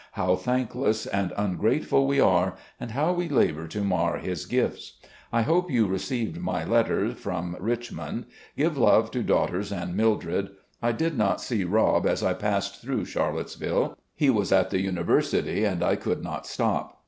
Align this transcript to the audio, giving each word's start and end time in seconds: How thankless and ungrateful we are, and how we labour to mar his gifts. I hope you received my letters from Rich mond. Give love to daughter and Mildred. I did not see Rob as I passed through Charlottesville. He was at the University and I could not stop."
How 0.13 0.35
thankless 0.35 1.05
and 1.05 1.31
ungrateful 1.37 2.07
we 2.07 2.19
are, 2.19 2.55
and 2.79 2.89
how 2.89 3.13
we 3.13 3.29
labour 3.29 3.67
to 3.67 3.81
mar 3.83 4.17
his 4.17 4.47
gifts. 4.47 4.93
I 5.31 5.43
hope 5.43 5.69
you 5.69 5.85
received 5.85 6.39
my 6.41 6.65
letters 6.65 7.19
from 7.19 7.55
Rich 7.59 7.91
mond. 7.93 8.25
Give 8.57 8.75
love 8.79 9.11
to 9.11 9.21
daughter 9.21 9.63
and 9.71 9.95
Mildred. 9.95 10.49
I 10.81 10.91
did 10.91 11.15
not 11.15 11.39
see 11.39 11.65
Rob 11.65 12.07
as 12.07 12.23
I 12.23 12.33
passed 12.33 12.81
through 12.81 13.05
Charlottesville. 13.05 13.95
He 14.15 14.31
was 14.31 14.51
at 14.51 14.71
the 14.71 14.81
University 14.81 15.65
and 15.65 15.83
I 15.83 15.97
could 15.97 16.23
not 16.23 16.47
stop." 16.47 16.97